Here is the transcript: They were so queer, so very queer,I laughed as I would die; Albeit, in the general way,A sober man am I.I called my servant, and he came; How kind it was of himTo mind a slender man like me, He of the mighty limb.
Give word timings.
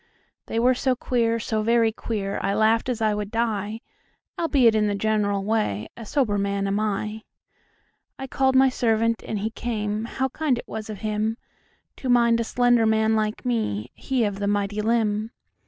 They 0.47 0.57
were 0.57 0.73
so 0.73 0.95
queer, 0.95 1.37
so 1.39 1.61
very 1.61 1.91
queer,I 1.91 2.55
laughed 2.55 2.89
as 2.89 3.03
I 3.03 3.13
would 3.13 3.29
die; 3.29 3.81
Albeit, 4.35 4.73
in 4.73 4.87
the 4.87 4.95
general 4.95 5.43
way,A 5.43 6.07
sober 6.07 6.39
man 6.39 6.65
am 6.65 6.79
I.I 6.79 8.25
called 8.25 8.55
my 8.55 8.67
servant, 8.67 9.21
and 9.23 9.37
he 9.37 9.51
came; 9.51 10.05
How 10.05 10.29
kind 10.29 10.57
it 10.57 10.67
was 10.67 10.89
of 10.89 11.01
himTo 11.01 11.35
mind 12.09 12.39
a 12.39 12.43
slender 12.43 12.87
man 12.87 13.15
like 13.15 13.45
me, 13.45 13.91
He 13.93 14.23
of 14.23 14.39
the 14.39 14.47
mighty 14.47 14.81
limb. 14.81 15.29